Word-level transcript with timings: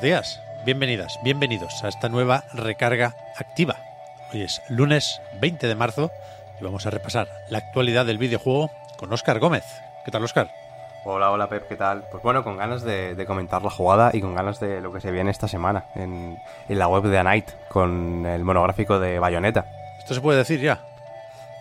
Buenos 0.00 0.14
días, 0.14 0.40
bienvenidas, 0.64 1.18
bienvenidos 1.24 1.82
a 1.82 1.88
esta 1.88 2.08
nueva 2.08 2.44
recarga 2.52 3.16
activa. 3.36 3.74
Hoy 4.32 4.42
es 4.42 4.62
lunes 4.68 5.20
20 5.40 5.66
de 5.66 5.74
marzo 5.74 6.12
y 6.60 6.62
vamos 6.62 6.86
a 6.86 6.90
repasar 6.90 7.26
la 7.48 7.58
actualidad 7.58 8.06
del 8.06 8.16
videojuego 8.16 8.70
con 8.96 9.12
Óscar 9.12 9.40
Gómez. 9.40 9.64
¿Qué 10.04 10.12
tal, 10.12 10.22
Óscar? 10.22 10.52
Hola, 11.04 11.32
hola 11.32 11.48
Pep, 11.48 11.66
¿qué 11.66 11.74
tal? 11.74 12.04
Pues 12.12 12.22
bueno, 12.22 12.44
con 12.44 12.56
ganas 12.56 12.82
de, 12.82 13.16
de 13.16 13.26
comentar 13.26 13.62
la 13.62 13.70
jugada 13.70 14.12
y 14.14 14.20
con 14.20 14.36
ganas 14.36 14.60
de 14.60 14.80
lo 14.80 14.92
que 14.92 15.00
se 15.00 15.10
viene 15.10 15.32
esta 15.32 15.48
semana 15.48 15.86
en, 15.96 16.38
en 16.68 16.78
la 16.78 16.86
web 16.86 17.02
de 17.02 17.18
A 17.18 17.24
Night 17.24 17.50
con 17.68 18.24
el 18.24 18.44
monográfico 18.44 19.00
de 19.00 19.18
Bayonetta. 19.18 19.66
¿Esto 19.98 20.14
se 20.14 20.20
puede 20.20 20.38
decir 20.38 20.60
ya? 20.60 20.78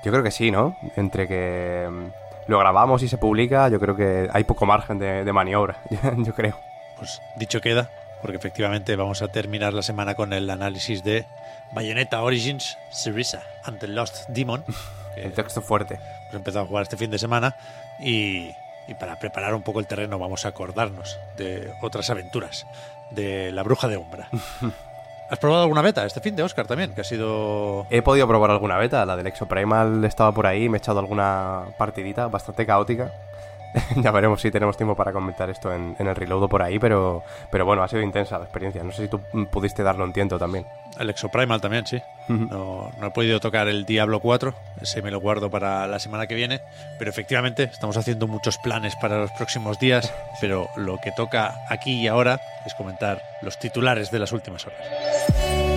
Yo 0.03 0.11
creo 0.11 0.21
que 0.21 0.29
sí, 0.29 0.51
¿no? 0.51 0.77
Entre 0.95 1.27
que 1.27 1.87
mm, 1.89 2.51
lo 2.51 2.59
grabamos 2.59 3.01
y 3.01 3.07
se 3.07 3.17
publica, 3.17 3.67
yo 3.69 3.79
creo 3.79 3.95
que 3.95 4.29
hay 4.31 4.43
poco 4.43 4.67
margen 4.67 4.99
de, 4.99 5.25
de 5.25 5.33
maniobra, 5.33 5.77
yo 6.17 6.35
creo. 6.35 6.55
Pues 6.99 7.19
dicho 7.35 7.61
queda, 7.61 7.89
porque 8.21 8.37
efectivamente 8.37 8.95
vamos 8.95 9.21
a 9.21 9.27
terminar 9.29 9.73
la 9.73 9.81
semana 9.81 10.15
con 10.15 10.33
el 10.33 10.49
análisis 10.49 11.03
de 11.03 11.25
Bayonetta 11.73 12.21
Origins, 12.21 12.77
Syriza 12.91 13.43
and 13.63 13.79
the 13.79 13.87
Lost 13.87 14.27
Demon. 14.29 14.63
que 15.15 15.23
El 15.23 15.33
texto 15.33 15.61
fuerte. 15.61 15.99
hemos 16.23 16.35
empezado 16.35 16.65
a 16.65 16.67
jugar 16.67 16.83
este 16.83 16.97
fin 16.97 17.11
de 17.11 17.19
semana 17.19 17.55
y, 17.99 18.51
y 18.87 18.93
para 18.99 19.19
preparar 19.19 19.53
un 19.53 19.63
poco 19.63 19.79
el 19.79 19.87
terreno 19.87 20.19
vamos 20.19 20.45
a 20.45 20.49
acordarnos 20.49 21.17
de 21.37 21.71
otras 21.81 22.09
aventuras 22.09 22.65
de 23.11 23.51
la 23.51 23.63
bruja 23.63 23.87
de 23.87 23.97
Umbra. 23.97 24.29
¿Has 25.29 25.39
probado 25.39 25.63
alguna 25.63 25.81
beta 25.81 26.05
este 26.05 26.21
fin 26.21 26.37
de 26.37 26.43
Oscar 26.43 26.67
también? 26.67 26.93
Que 26.93 27.01
ha 27.01 27.03
sido... 27.03 27.85
He 27.89 28.01
podido 28.01 28.27
probar 28.29 28.49
alguna 28.49 28.77
beta, 28.77 29.05
la 29.05 29.17
del 29.17 29.27
Exoprimal 29.27 30.05
estaba 30.05 30.31
por 30.31 30.47
ahí, 30.47 30.69
me 30.69 30.77
he 30.77 30.79
echado 30.79 30.99
alguna 30.99 31.65
partidita 31.77 32.27
bastante 32.27 32.65
caótica. 32.65 33.11
ya 33.97 34.11
veremos 34.11 34.41
si 34.41 34.51
tenemos 34.51 34.77
tiempo 34.77 34.95
para 34.95 35.11
comentar 35.11 35.49
esto 35.49 35.73
en, 35.73 35.95
en 35.99 36.07
el 36.07 36.15
reload 36.15 36.49
por 36.49 36.61
ahí, 36.61 36.79
pero, 36.79 37.23
pero 37.51 37.65
bueno, 37.65 37.83
ha 37.83 37.87
sido 37.87 38.01
intensa 38.01 38.37
la 38.37 38.45
experiencia. 38.45 38.83
No 38.83 38.91
sé 38.91 39.03
si 39.03 39.07
tú 39.09 39.21
mm, 39.33 39.45
pudiste 39.45 39.83
darlo 39.83 40.03
un 40.03 40.13
tiento 40.13 40.37
también. 40.37 40.65
El 40.99 41.09
Exoprimal 41.09 41.61
también, 41.61 41.85
sí. 41.85 42.01
Ujú. 42.29 42.47
No, 42.49 42.91
no 42.99 43.07
he 43.07 43.11
podido 43.11 43.39
tocar 43.39 43.67
el 43.67 43.85
Diablo 43.85 44.19
4, 44.19 44.53
ese 44.81 45.01
me 45.01 45.11
lo 45.11 45.19
guardo 45.19 45.49
para 45.49 45.87
la 45.87 45.99
semana 45.99 46.27
que 46.27 46.35
viene, 46.35 46.61
pero 46.97 47.09
efectivamente 47.09 47.63
estamos 47.63 47.97
haciendo 47.97 48.27
muchos 48.27 48.57
planes 48.57 48.95
para 48.95 49.17
los 49.17 49.31
próximos 49.31 49.79
días, 49.79 50.13
pero 50.41 50.69
lo 50.75 50.97
que 50.97 51.11
toca 51.11 51.53
aquí 51.69 52.01
y 52.01 52.07
ahora 52.07 52.41
es 52.65 52.73
comentar 52.73 53.21
los 53.41 53.57
titulares 53.59 54.11
de 54.11 54.19
las 54.19 54.31
últimas 54.31 54.65
horas. 54.65 55.76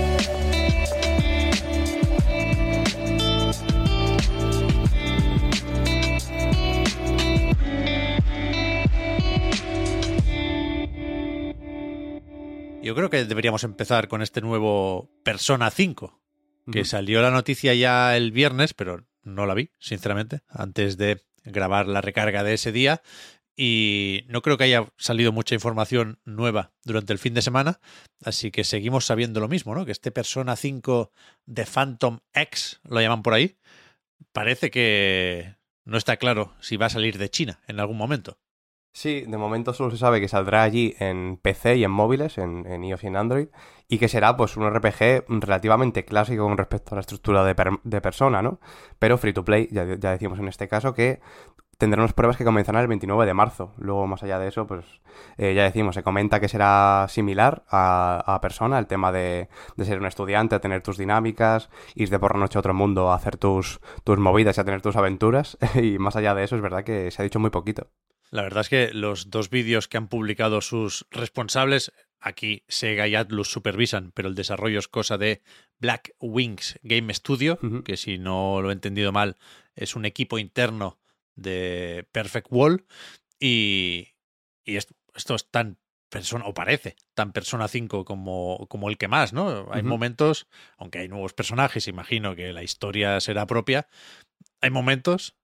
Yo 12.82 12.94
creo 12.94 13.10
que 13.10 13.24
deberíamos 13.26 13.62
empezar 13.64 14.08
con 14.08 14.22
este 14.22 14.40
nuevo 14.40 15.10
Persona 15.22 15.70
5, 15.70 16.18
que 16.72 16.86
salió 16.86 17.20
la 17.20 17.30
noticia 17.30 17.74
ya 17.74 18.16
el 18.16 18.32
viernes, 18.32 18.72
pero 18.72 19.06
no 19.22 19.44
la 19.44 19.52
vi, 19.52 19.70
sinceramente, 19.78 20.40
antes 20.48 20.96
de 20.96 21.22
grabar 21.44 21.86
la 21.86 22.00
recarga 22.00 22.42
de 22.42 22.54
ese 22.54 22.72
día. 22.72 23.02
Y 23.54 24.24
no 24.28 24.40
creo 24.40 24.56
que 24.56 24.64
haya 24.64 24.90
salido 24.96 25.30
mucha 25.30 25.54
información 25.54 26.20
nueva 26.24 26.72
durante 26.82 27.12
el 27.12 27.18
fin 27.18 27.34
de 27.34 27.42
semana, 27.42 27.80
así 28.24 28.50
que 28.50 28.64
seguimos 28.64 29.04
sabiendo 29.04 29.40
lo 29.40 29.48
mismo, 29.48 29.74
¿no? 29.74 29.84
Que 29.84 29.92
este 29.92 30.10
Persona 30.10 30.56
5 30.56 31.12
de 31.44 31.66
Phantom 31.66 32.20
X, 32.32 32.80
lo 32.84 33.02
llaman 33.02 33.22
por 33.22 33.34
ahí, 33.34 33.58
parece 34.32 34.70
que 34.70 35.56
no 35.84 35.98
está 35.98 36.16
claro 36.16 36.54
si 36.60 36.78
va 36.78 36.86
a 36.86 36.90
salir 36.90 37.18
de 37.18 37.28
China 37.28 37.60
en 37.68 37.78
algún 37.78 37.98
momento. 37.98 38.38
Sí, 38.92 39.22
de 39.26 39.36
momento 39.38 39.72
solo 39.72 39.90
se 39.92 39.96
sabe 39.98 40.20
que 40.20 40.26
saldrá 40.28 40.62
allí 40.64 40.94
en 40.98 41.36
PC 41.40 41.76
y 41.76 41.84
en 41.84 41.90
móviles, 41.92 42.38
en, 42.38 42.84
iOS 42.84 43.04
y 43.04 43.06
en 43.06 43.16
Android, 43.16 43.48
y 43.88 43.98
que 43.98 44.08
será 44.08 44.36
pues 44.36 44.56
un 44.56 44.64
RPG 44.66 45.24
relativamente 45.28 46.04
clásico 46.04 46.44
con 46.44 46.58
respecto 46.58 46.94
a 46.94 46.96
la 46.96 47.00
estructura 47.00 47.44
de, 47.44 47.54
per- 47.54 47.80
de 47.84 48.00
persona, 48.00 48.42
¿no? 48.42 48.58
Pero 48.98 49.16
free 49.16 49.32
to 49.32 49.44
play, 49.44 49.68
ya, 49.70 49.84
decimos 49.86 50.38
en 50.40 50.48
este 50.48 50.66
caso 50.68 50.92
que 50.92 51.20
tendrán 51.78 52.02
unas 52.02 52.14
pruebas 52.14 52.36
que 52.36 52.44
comenzarán 52.44 52.82
el 52.82 52.88
29 52.88 53.26
de 53.26 53.34
marzo. 53.34 53.72
Luego, 53.78 54.06
más 54.08 54.22
allá 54.24 54.38
de 54.40 54.48
eso, 54.48 54.66
pues 54.66 54.84
eh, 55.38 55.54
ya 55.54 55.64
decimos, 55.64 55.94
se 55.94 56.02
comenta 56.02 56.40
que 56.40 56.48
será 56.48 57.06
similar 57.08 57.64
a, 57.70 58.38
persona, 58.42 58.78
el 58.78 58.86
tema 58.88 59.12
de, 59.12 59.48
de 59.76 59.84
ser 59.84 59.98
un 60.00 60.06
estudiante, 60.06 60.56
a 60.56 60.60
tener 60.60 60.82
tus 60.82 60.98
dinámicas, 60.98 61.70
ir 61.94 62.10
de 62.10 62.18
por 62.18 62.34
la 62.34 62.40
noche 62.40 62.58
a 62.58 62.60
otro 62.60 62.74
mundo 62.74 63.12
a 63.12 63.16
hacer 63.16 63.36
tus, 63.38 63.80
tus 64.04 64.18
movidas 64.18 64.58
y 64.58 64.60
a 64.60 64.64
tener 64.64 64.82
tus 64.82 64.96
aventuras. 64.96 65.58
y 65.82 65.98
más 65.98 66.16
allá 66.16 66.34
de 66.34 66.44
eso, 66.44 66.56
es 66.56 66.62
verdad 66.62 66.84
que 66.84 67.10
se 67.10 67.22
ha 67.22 67.24
dicho 67.24 67.40
muy 67.40 67.50
poquito. 67.50 67.88
La 68.30 68.42
verdad 68.42 68.60
es 68.62 68.68
que 68.68 68.92
los 68.94 69.30
dos 69.30 69.50
vídeos 69.50 69.88
que 69.88 69.96
han 69.96 70.08
publicado 70.08 70.60
sus 70.60 71.06
responsables, 71.10 71.92
aquí 72.20 72.64
Sega 72.68 73.08
y 73.08 73.14
Atlus 73.16 73.50
supervisan, 73.50 74.12
pero 74.12 74.28
el 74.28 74.34
desarrollo 74.34 74.78
es 74.78 74.88
cosa 74.88 75.18
de 75.18 75.42
Black 75.78 76.14
Wings 76.20 76.78
Game 76.82 77.12
Studio, 77.14 77.58
que 77.82 77.96
si 77.96 78.18
no 78.18 78.60
lo 78.62 78.70
he 78.70 78.72
entendido 78.72 79.10
mal, 79.12 79.36
es 79.74 79.96
un 79.96 80.04
equipo 80.04 80.38
interno 80.38 81.00
de 81.34 82.06
Perfect 82.12 82.46
Wall. 82.50 82.86
Y, 83.38 84.08
y 84.64 84.76
esto, 84.76 84.94
esto 85.14 85.34
es 85.34 85.50
tan 85.50 85.78
persona, 86.10 86.44
o 86.46 86.54
parece 86.54 86.96
tan 87.14 87.32
Persona 87.32 87.68
5 87.68 88.04
como, 88.04 88.66
como 88.68 88.88
el 88.90 88.98
que 88.98 89.08
más, 89.08 89.32
¿no? 89.32 89.68
Hay 89.72 89.82
momentos, 89.88 90.46
aunque 90.76 90.98
hay 90.98 91.08
nuevos 91.08 91.32
personajes, 91.32 91.88
imagino 91.88 92.34
que 92.34 92.52
la 92.52 92.62
historia 92.62 93.20
será 93.20 93.46
propia, 93.46 93.88
hay 94.60 94.70
momentos 94.70 95.36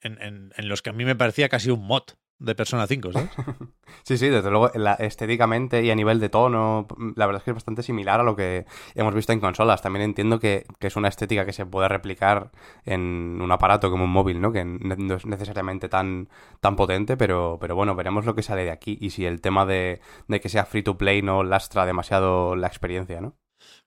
en, 0.00 0.20
en- 0.22 0.52
en 0.56 0.68
los 0.68 0.80
que 0.82 0.90
a 0.90 0.92
mí 0.92 1.04
me 1.04 1.16
parecía 1.16 1.48
casi 1.48 1.70
un 1.70 1.84
mod 1.86 2.04
de 2.42 2.54
Persona 2.54 2.86
5, 2.86 3.12
¿sabes? 3.12 3.30
Sí, 4.04 4.16
sí, 4.18 4.28
desde 4.28 4.50
luego, 4.50 4.70
la- 4.74 4.94
estéticamente 4.94 5.82
y 5.84 5.90
a 5.90 5.94
nivel 5.94 6.18
de 6.18 6.28
tono, 6.28 6.86
la 7.14 7.26
verdad 7.26 7.40
es 7.40 7.44
que 7.44 7.50
es 7.50 7.54
bastante 7.54 7.82
similar 7.82 8.20
a 8.20 8.22
lo 8.24 8.34
que 8.34 8.64
hemos 8.94 9.14
visto 9.14 9.32
en 9.32 9.38
consolas. 9.40 9.82
También 9.82 10.02
entiendo 10.04 10.40
que, 10.40 10.64
que 10.80 10.86
es 10.88 10.96
una 10.96 11.08
estética 11.08 11.44
que 11.44 11.52
se 11.52 11.66
puede 11.66 11.88
replicar 11.88 12.50
en 12.84 13.38
un 13.40 13.52
aparato 13.52 13.90
como 13.90 14.04
un 14.04 14.10
móvil, 14.10 14.40
¿no? 14.40 14.50
Que 14.50 14.64
no 14.64 15.14
es 15.14 15.26
necesariamente 15.26 15.88
tan, 15.88 16.28
tan 16.60 16.74
potente, 16.74 17.16
pero, 17.16 17.58
pero 17.60 17.76
bueno, 17.76 17.94
veremos 17.94 18.24
lo 18.24 18.34
que 18.34 18.42
sale 18.42 18.64
de 18.64 18.70
aquí 18.70 18.98
y 19.00 19.10
si 19.10 19.24
el 19.26 19.40
tema 19.40 19.66
de, 19.66 20.00
de 20.26 20.40
que 20.40 20.48
sea 20.48 20.64
free 20.64 20.82
to 20.82 20.96
play 20.98 21.22
no 21.22 21.44
lastra 21.44 21.86
demasiado 21.86 22.56
la 22.56 22.66
experiencia, 22.66 23.20
¿no? 23.20 23.36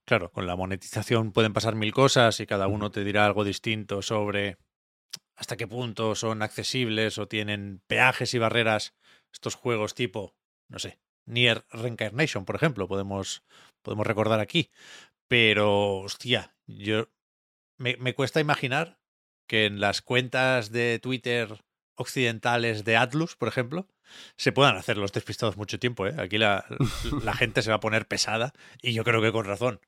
Claro, 0.06 0.32
con 0.32 0.46
la 0.46 0.56
monetización 0.56 1.32
pueden 1.32 1.52
pasar 1.54 1.76
mil 1.76 1.92
cosas 1.92 2.40
y 2.40 2.46
cada 2.46 2.68
uno 2.68 2.92
te 2.92 3.04
dirá 3.04 3.26
algo 3.26 3.44
distinto 3.44 4.02
sobre 4.02 4.58
hasta 5.35 5.57
qué 5.57 5.68
punto 5.68 6.16
son 6.16 6.41
accesibles 6.41 7.18
o 7.18 7.28
tienen 7.28 7.81
peajes 7.88 8.34
y 8.34 8.40
barreras 8.40 8.96
estos 9.34 9.56
juegos 9.56 9.96
tipo, 9.96 10.35
no 10.69 10.79
sé, 10.79 11.00
Nier 11.25 11.66
Reincarnation, 11.72 12.46
por 12.46 12.56
ejemplo, 12.56 12.88
podemos, 12.88 13.44
podemos 13.81 14.07
recordar 14.07 14.40
aquí. 14.40 14.72
Pero, 15.28 15.97
hostia, 15.97 16.56
yo 16.68 17.09
me, 17.78 17.97
me 17.97 18.13
cuesta 18.13 18.40
imaginar 18.40 19.00
que 19.47 19.66
en 19.66 19.79
las 19.79 20.01
cuentas 20.01 20.72
de 20.72 21.00
Twitter 21.00 21.63
occidentales 21.95 22.84
de 22.84 22.97
Atlus, 22.97 23.35
por 23.35 23.47
ejemplo, 23.47 23.88
se 24.38 24.51
puedan 24.51 24.75
hacer 24.75 24.98
los 24.98 25.12
despistados 25.12 25.57
mucho 25.57 25.80
tiempo. 25.80 26.06
¿eh? 26.07 26.15
Aquí 26.18 26.38
la, 26.38 26.65
la 27.24 27.33
gente 27.36 27.62
se 27.62 27.69
va 27.69 27.77
a 27.77 27.80
poner 27.80 28.07
pesada 28.07 28.54
y 28.81 28.94
yo 28.94 29.04
creo 29.04 29.21
que 29.21 29.31
con 29.31 29.45
razón. 29.45 29.80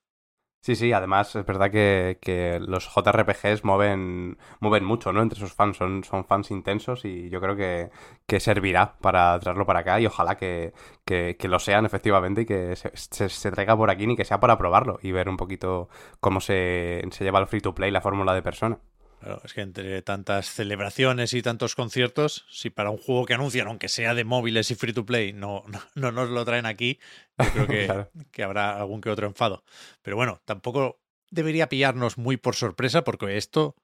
Sí, 0.68 0.76
sí, 0.76 0.92
además 0.92 1.34
es 1.38 1.46
verdad 1.46 1.72
que, 1.72 2.18
que 2.22 2.60
los 2.60 2.88
JRPGs 2.90 3.64
mueven, 3.64 4.38
mueven 4.60 4.84
mucho, 4.84 5.14
¿no? 5.14 5.22
Entre 5.22 5.40
sus 5.40 5.54
fans, 5.54 5.78
son, 5.78 6.04
son 6.04 6.26
fans 6.26 6.52
intensos 6.52 7.06
y 7.06 7.30
yo 7.30 7.40
creo 7.40 7.56
que, 7.56 7.90
que 8.26 8.42
servirá 8.42 8.98
para 9.00 9.40
traerlo 9.40 9.66
para 9.66 9.80
acá 9.80 10.02
y 10.02 10.06
ojalá 10.08 10.36
que, 10.36 10.74
que, 11.06 11.38
lo 11.48 11.60
sean 11.60 11.86
efectivamente 11.86 12.42
y 12.42 12.46
que 12.46 12.76
se, 12.76 12.92
se- 12.96 13.30
se 13.30 13.52
traiga 13.52 13.78
por 13.78 13.90
aquí 13.90 14.08
ni 14.08 14.18
que 14.18 14.26
sea 14.26 14.42
para 14.42 14.58
probarlo 14.58 15.00
y 15.02 15.14
ver 15.14 15.30
un 15.30 15.38
poquito 15.38 15.88
cómo 16.20 16.42
se, 16.42 17.02
se 17.12 17.24
lleva 17.24 17.40
el 17.40 17.48
free 17.48 17.62
to 17.62 17.74
play, 17.74 17.90
la 17.90 18.02
fórmula 18.02 18.34
de 18.34 18.42
persona. 18.44 18.78
Claro, 19.20 19.42
es 19.44 19.54
que 19.54 19.62
entre 19.62 20.02
tantas 20.04 20.48
celebraciones 20.54 21.34
y 21.34 21.42
tantos 21.42 21.74
conciertos, 21.76 22.46
si 22.52 22.70
para 22.70 22.92
un 22.92 22.98
juego 22.98 23.26
que 23.26 23.34
anuncian, 23.34 23.68
aunque 23.68 23.90
sea 23.90 24.14
de 24.14 24.24
móviles 24.24 24.70
y 24.70 24.76
free 24.76 24.94
to 24.94 25.06
play, 25.06 25.34
no, 25.34 25.64
no, 25.68 25.80
no 25.96 26.12
nos 26.12 26.30
lo 26.30 26.46
traen 26.46 26.66
aquí, 26.68 27.00
yo 27.40 27.52
creo 27.52 27.68
que, 27.68 27.86
Claro. 27.86 28.12
que 28.32 28.44
habrá 28.44 28.78
algún 28.78 29.02
que 29.02 29.10
otro 29.10 29.26
enfado. 29.28 29.64
Pero 30.04 30.16
bueno, 30.18 30.42
tampoco 30.46 31.00
debería 31.32 31.68
pillarnos 31.68 32.18
muy 32.18 32.38
por 32.38 32.56
sorpresa 32.56 33.04
porque 33.04 33.38
esto 33.38 33.76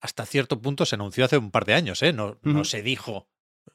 hasta 0.00 0.26
cierto 0.26 0.60
punto 0.60 0.84
se 0.84 0.96
anunció 0.96 1.24
hace 1.24 1.38
un 1.38 1.50
par 1.50 1.64
de 1.64 1.74
años, 1.74 2.02
¿eh? 2.02 2.12
No, 2.12 2.38
no 2.42 2.64
se 2.64 2.82
dijo 2.82 3.28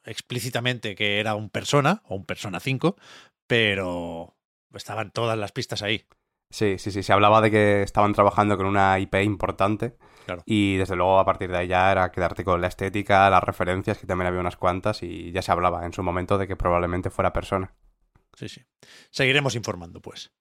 explícitamente 0.04 0.96
que 0.96 1.20
era 1.20 1.36
un 1.36 1.50
persona 1.50 2.02
o 2.06 2.16
un 2.16 2.26
persona 2.26 2.60
5, 2.60 2.96
pero 3.48 4.36
estaban 4.74 5.12
todas 5.12 5.38
las 5.38 5.52
pistas 5.52 5.82
ahí. 5.82 6.06
Sí, 6.52 6.78
sí, 6.78 6.92
sí. 6.92 7.04
Se 7.04 7.14
hablaba 7.14 7.42
de 7.42 7.52
que 7.52 7.82
estaban 7.84 8.14
trabajando 8.14 8.58
con 8.58 8.66
una 8.68 9.00
IP 9.00 9.16
importante. 9.24 9.98
Claro. 10.28 10.44
Y 10.46 10.76
desde 10.76 10.98
luego 10.98 11.20
a 11.20 11.26
partir 11.26 11.50
de 11.50 11.58
ahí 11.58 11.68
ya 11.70 11.90
era 11.90 12.12
quedarte 12.12 12.44
con 12.44 12.60
la 12.60 12.68
estética, 12.68 13.30
las 13.30 13.42
referencias, 13.42 13.98
que 13.98 14.06
también 14.06 14.28
había 14.28 14.42
unas 14.42 14.58
cuantas, 14.58 15.02
y 15.02 15.32
ya 15.32 15.42
se 15.42 15.54
hablaba 15.54 15.86
en 15.86 15.94
su 15.94 16.04
momento 16.04 16.38
de 16.38 16.50
que 16.50 16.58
probablemente 16.58 17.10
fuera 17.10 17.32
persona. 17.32 17.74
Sí, 18.34 18.50
sí. 18.50 18.66
Seguiremos 19.10 19.56
informando, 19.56 20.02
pues. 20.02 20.34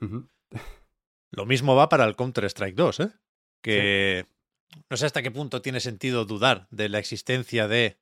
Lo 1.30 1.46
mismo 1.46 1.76
va 1.76 1.88
para 1.88 2.04
el 2.04 2.16
Counter-Strike 2.16 2.74
2, 2.74 3.00
¿eh? 3.00 3.12
Que 3.62 4.26
no 4.90 4.96
sé 4.96 5.06
hasta 5.06 5.22
qué 5.22 5.30
punto 5.30 5.62
tiene 5.62 5.78
sentido 5.78 6.24
dudar 6.24 6.66
de 6.72 6.88
la 6.88 6.98
existencia 6.98 7.68
de 7.68 8.00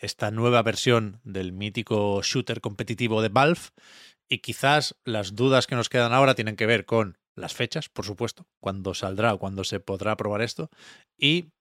esta 0.00 0.32
nueva 0.32 0.64
versión 0.64 1.20
del 1.22 1.52
mítico 1.52 2.22
shooter 2.22 2.60
competitivo 2.60 3.22
de 3.22 3.28
Valve 3.28 3.70
y 4.28 4.38
quizás 4.38 4.96
las 5.04 5.36
dudas 5.36 5.68
que 5.68 5.76
nos 5.76 5.88
quedan 5.88 6.12
ahora 6.12 6.34
tienen 6.34 6.56
que 6.56 6.66
ver 6.66 6.86
con 6.86 7.18
las 7.34 7.54
fechas, 7.54 7.88
por 7.88 8.04
supuesto, 8.04 8.46
cuándo 8.60 8.94
saldrá 8.94 9.34
o 9.34 9.38
cuándo 9.38 9.64
se 9.64 9.80
podrá 9.80 10.16
probar 10.16 10.42
esto 10.42 10.70
y 11.16 11.52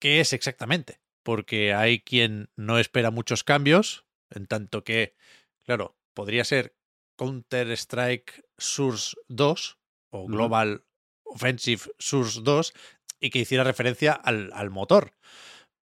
qué 0.00 0.20
es 0.20 0.32
exactamente, 0.32 1.00
porque 1.22 1.74
hay 1.74 2.00
quien 2.00 2.50
no 2.56 2.78
espera 2.78 3.10
muchos 3.10 3.44
cambios, 3.44 4.04
en 4.30 4.46
tanto 4.46 4.84
que, 4.84 5.14
claro, 5.64 5.96
podría 6.14 6.44
ser 6.44 6.74
Counter-Strike 7.16 8.44
Source 8.56 9.16
2 9.28 9.78
o. 10.10 10.26
Global 10.26 10.84
Offensive 11.24 11.82
Source 11.98 12.40
2 12.42 12.72
y 13.20 13.30
que 13.30 13.40
hiciera 13.40 13.64
referencia 13.64 14.12
al, 14.12 14.50
al 14.52 14.70
motor. 14.70 15.12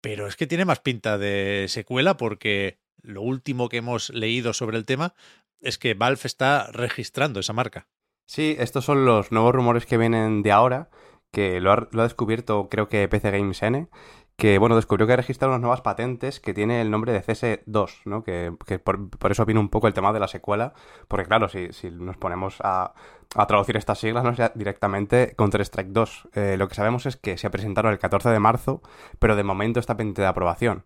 Pero 0.02 0.28
es 0.28 0.36
que 0.36 0.48
tiene 0.48 0.66
más 0.66 0.80
pinta 0.80 1.18
de 1.18 1.66
secuela 1.68 2.16
porque 2.16 2.80
lo 3.02 3.22
último 3.22 3.70
que 3.70 3.78
hemos 3.78 4.10
leído 4.10 4.54
sobre 4.54 4.78
el 4.78 4.86
tema 4.86 5.16
es 5.62 5.78
que 5.78 5.96
Valve 5.96 6.22
está 6.24 6.72
registrando 6.72 7.40
esa 7.40 7.54
marca. 7.54 7.88
Sí, 8.26 8.56
estos 8.60 8.86
son 8.86 9.06
los 9.06 9.32
nuevos 9.32 9.54
rumores 9.54 9.86
que 9.86 9.98
vienen 9.98 10.42
de 10.42 10.52
ahora, 10.52 10.90
que 11.32 11.60
lo 11.62 11.72
ha, 11.72 11.88
lo 11.92 12.02
ha 12.02 12.04
descubierto 12.04 12.70
creo 12.70 12.90
que 12.90 13.08
PC 13.08 13.32
Games 13.32 13.62
N, 13.62 13.88
que 14.36 14.58
bueno, 14.58 14.76
descubrió 14.76 15.08
que 15.08 15.14
ha 15.14 15.18
registrado 15.18 15.52
unas 15.54 15.62
nuevas 15.62 15.82
patentes 15.82 16.40
que 16.40 16.54
tiene 16.54 16.82
el 16.82 16.92
nombre 16.92 17.14
de 17.14 17.22
CS2, 17.22 18.02
¿no? 18.06 18.24
Que, 18.24 18.54
que 18.66 18.80
por, 18.80 19.10
por 19.10 19.32
eso 19.32 19.46
viene 19.46 19.62
un 19.62 19.70
poco 19.70 19.88
el 19.88 19.94
tema 19.94 20.12
de 20.12 20.20
la 20.20 20.28
secuela, 20.28 20.74
porque 21.08 21.26
claro, 21.26 21.48
si, 21.50 21.72
si 21.72 21.92
nos 21.92 22.18
ponemos 22.18 22.58
a, 22.62 22.94
a 23.36 23.48
traducir 23.48 23.78
estas 23.78 24.00
siglas, 24.00 24.24
no 24.24 24.36
sea 24.36 24.52
directamente 24.56 25.36
Counter-Strike 25.38 25.90
2. 25.90 26.30
Eh, 26.34 26.56
lo 26.58 26.68
que 26.68 26.76
sabemos 26.76 27.06
es 27.06 27.16
que 27.18 27.38
se 27.38 27.50
presentaron 27.50 27.92
el 27.94 28.00
14 28.00 28.30
de 28.30 28.40
marzo, 28.40 28.82
pero 29.20 29.36
de 29.36 29.44
momento 29.44 29.80
está 29.80 29.96
pendiente 29.96 30.22
de 30.22 30.28
aprobación. 30.28 30.84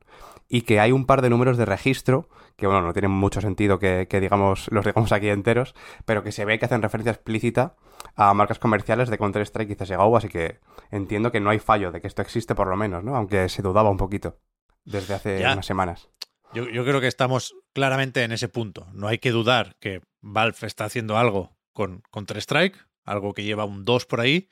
Y 0.51 0.61
que 0.63 0.79
hay 0.79 0.91
un 0.91 1.05
par 1.05 1.21
de 1.21 1.29
números 1.29 1.57
de 1.57 1.65
registro, 1.65 2.27
que 2.57 2.65
bueno, 2.65 2.81
no 2.81 2.91
tienen 2.91 3.11
mucho 3.11 3.39
sentido 3.39 3.77
que, 3.77 4.07
que 4.09 4.19
digamos, 4.19 4.67
los 4.71 4.83
digamos 4.83 5.11
aquí 5.11 5.29
enteros, 5.29 5.75
pero 6.05 6.23
que 6.23 6.31
se 6.31 6.43
ve 6.43 6.57
que 6.57 6.65
hacen 6.65 6.81
referencia 6.81 7.11
explícita 7.11 7.75
a 8.15 8.33
marcas 8.33 8.57
comerciales 8.59 9.09
de 9.09 9.17
Counter-Strike 9.19 9.69
y 9.71 9.75
CSGO, 9.75 10.17
así 10.17 10.27
que 10.27 10.59
entiendo 10.89 11.31
que 11.31 11.39
no 11.39 11.51
hay 11.51 11.59
fallo 11.59 11.91
de 11.91 12.01
que 12.01 12.07
esto 12.07 12.21
existe 12.23 12.55
por 12.55 12.67
lo 12.67 12.75
menos, 12.75 13.03
¿no? 13.03 13.15
Aunque 13.15 13.47
se 13.47 13.61
dudaba 13.61 13.89
un 13.91 13.97
poquito 13.97 14.39
desde 14.85 15.13
hace 15.13 15.39
Ya. 15.39 15.53
unas 15.53 15.65
semanas. 15.67 16.09
Yo, 16.53 16.67
yo 16.67 16.83
creo 16.83 16.99
que 16.99 17.07
estamos 17.07 17.53
claramente 17.73 18.23
en 18.23 18.31
ese 18.31 18.49
punto. 18.49 18.87
No 18.91 19.07
hay 19.07 19.19
que 19.19 19.29
dudar 19.29 19.75
que 19.79 20.01
Valve 20.21 20.57
está 20.65 20.85
haciendo 20.85 21.15
algo 21.17 21.55
con 21.73 22.01
Counter-Strike, 22.11 22.87
algo 23.05 23.33
que 23.35 23.43
lleva 23.43 23.65
un 23.65 23.85
2 23.85 24.05
por 24.07 24.19
ahí, 24.19 24.49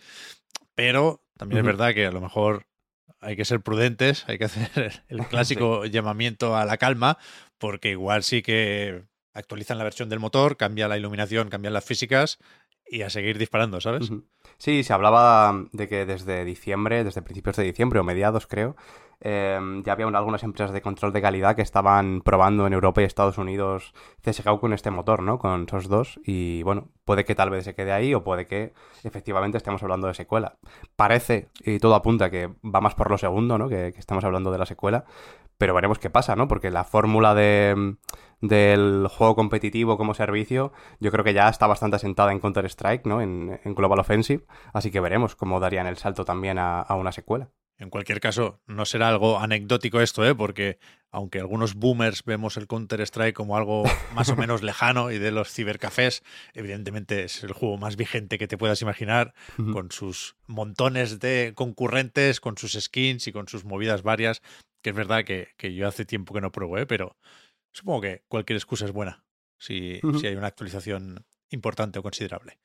pero 0.76 1.24
también 1.38 1.60
es 1.62 1.66
verdad 1.66 1.94
que 1.96 2.06
a 2.06 2.12
lo 2.12 2.22
mejor 2.22 2.68
hay 3.22 3.36
que 3.36 3.46
ser 3.46 3.62
prudentes, 3.62 4.26
hay 4.28 4.38
que 4.38 4.46
hacer 4.46 5.04
el 5.08 5.20
clásico 5.28 5.86
llamamiento 5.86 6.56
a 6.56 6.66
la 6.66 6.78
calma, 6.78 7.18
porque 7.58 7.92
igual 7.92 8.24
sí 8.24 8.42
que 8.42 9.04
actualizan 9.34 9.78
la 9.78 9.84
versión 9.84 10.10
del 10.10 10.20
motor, 10.20 10.58
cambia 10.58 10.88
la 10.88 10.98
iluminación, 10.98 11.50
cambian 11.50 11.74
las 11.74 11.86
físicas 11.86 12.40
y 12.90 13.02
a 13.02 13.10
seguir 13.10 13.38
disparando, 13.38 13.82
¿sabes? 13.82 14.10
Sí, 14.58 14.84
se 14.84 14.94
hablaba 14.94 15.66
de 15.74 15.88
que 15.88 16.06
desde 16.06 16.46
diciembre, 16.46 17.04
desde 17.04 17.22
principios 17.22 17.58
de 17.58 17.64
diciembre 17.64 18.00
o 18.00 18.04
mediados 18.04 18.48
creo, 18.48 18.76
eh, 19.22 19.60
ya 19.84 19.94
había 19.94 20.08
un- 20.08 20.16
algunas 20.16 20.44
empresas 20.44 20.72
de 20.72 20.82
control 20.82 21.12
de 21.14 21.22
calidad 21.22 21.56
que 21.56 21.62
estaban 21.62 22.22
probando 22.22 22.68
en 22.68 22.74
Europa 22.74 23.02
y 23.02 23.06
Estados 23.06 23.38
Unidos 23.38 23.94
CSGO 24.22 24.60
con 24.60 24.74
este 24.74 24.92
motor, 24.92 25.24
¿no? 25.24 25.40
Con 25.40 25.68
SOS 25.68 25.88
2 25.88 26.20
y 26.24 26.64
bueno, 26.64 26.90
puede 27.06 27.26
que 27.26 27.36
tal 27.36 27.50
vez 27.50 27.64
se 27.66 27.76
quede 27.76 27.92
ahí 27.92 28.14
o 28.14 28.24
puede 28.24 28.46
que 28.46 28.74
efectivamente 29.04 29.58
estemos 29.58 29.82
hablando 29.84 30.08
de 30.08 30.14
secuela. 30.14 30.58
Parece, 30.96 31.50
y 31.62 31.80
todo 31.80 31.96
apunta 31.96 32.30
que 32.30 32.48
va 32.64 32.82
más 32.82 32.96
por 32.96 33.10
lo 33.10 33.18
segundo, 33.18 33.58
¿no? 33.58 33.70
Que, 33.70 33.88
estamos 33.98 34.24
hablando 34.24 34.52
de 34.52 34.58
la 34.60 34.66
secuela, 34.66 35.06
pero 35.58 35.74
veremos 35.74 36.00
qué 36.00 36.10
pasa, 36.10 36.36
¿no? 36.36 36.48
Porque 36.48 36.70
la 36.70 36.84
fórmula 36.84 37.34
de, 37.34 37.96
del 38.42 39.08
juego 39.10 39.36
competitivo 39.36 39.98
como 39.98 40.14
servicio 40.14 40.72
yo 41.00 41.12
creo 41.12 41.24
que 41.24 41.34
ya 41.34 41.50
está 41.50 41.68
bastante 41.68 41.96
asentada 41.96 42.32
en 42.32 42.40
Counter-Strike, 42.40 43.06
¿no? 43.06 43.22
En, 43.22 43.60
Global 43.76 44.00
Offensive, 44.00 44.46
así 44.74 44.92
que 44.92 45.00
veremos 45.00 45.36
cómo 45.36 45.60
darían 45.60 45.88
el 45.88 45.98
salto 45.98 46.26
también 46.26 46.60
a 46.60 46.86
una 46.96 47.12
secuela. 47.12 47.50
En 47.80 47.92
cualquier 47.92 48.20
caso, 48.20 48.60
no 48.66 48.86
será 48.86 49.10
algo 49.10 49.40
anecdótico 49.40 50.02
esto, 50.02 50.26
¿eh? 50.26 50.34
porque 50.34 50.80
aunque 51.12 51.40
algunos 51.40 51.76
boomers 51.76 52.24
vemos 52.24 52.58
el 52.58 52.66
Counter-Strike 52.66 53.36
como 53.36 53.56
algo 53.56 53.84
más 54.14 54.30
o 54.30 54.36
menos 54.36 54.64
lejano 54.64 55.12
y 55.12 55.20
de 55.20 55.32
los 55.32 55.54
cibercafés, 55.54 56.24
evidentemente 56.54 57.24
es 57.24 57.44
el 57.44 57.54
juego 57.54 57.78
más 57.78 57.96
vigente 57.96 58.40
que 58.40 58.48
te 58.48 58.58
puedas 58.58 58.82
imaginar, 58.82 59.36
con 59.72 59.92
sus 59.92 60.36
montones 60.48 61.20
de 61.20 61.54
concurrentes, 61.56 62.40
con 62.40 62.58
sus 62.58 62.74
skins 62.74 63.28
y 63.28 63.32
con 63.32 63.48
sus 63.48 63.64
movidas 63.64 64.02
varias, 64.02 64.42
que 64.82 64.90
es 64.90 64.96
verdad 64.96 65.24
que, 65.24 65.50
que 65.58 65.76
yo 65.76 65.88
hace 65.88 66.04
tiempo 66.04 66.34
que 66.34 66.42
no 66.42 66.52
pruebo, 66.52 66.80
¿eh? 66.80 66.88
pero 66.88 67.16
supongo 67.72 68.02
que 68.02 68.24
cualquier 68.28 68.58
excusa 68.58 68.86
es 68.86 68.92
buena 68.92 69.24
si, 69.60 70.00
si 70.20 70.28
hay 70.28 70.36
una 70.36 70.48
actualización 70.48 71.26
importante 71.50 72.00
o 72.00 72.04
considerable. 72.04 72.60